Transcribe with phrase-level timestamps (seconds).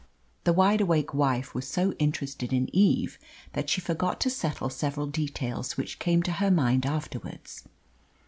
[0.45, 3.19] The wide awake wife was so interested in Eve
[3.53, 7.65] that she forgot to settle several details which came to her mind afterwards.